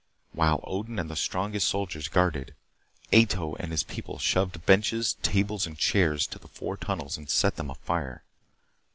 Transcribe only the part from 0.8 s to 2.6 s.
and the strongest soldiers guarded,